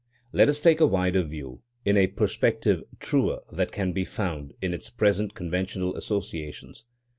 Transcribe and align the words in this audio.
Let 0.33 0.49
us 0.49 0.59
take 0.59 0.79
a 0.81 0.87
wider 0.87 1.21
view, 1.21 1.61
in 1.85 1.95
a 1.95 2.07
perspective 2.07 2.81
truer 2.99 3.41
than 3.51 3.67
can 3.67 3.91
be 3.91 4.03
found 4.03 4.55
in 4.59 4.73
its 4.73 4.89
present 4.89 5.35
conventional 5.35 5.95
associations. 5.95 6.85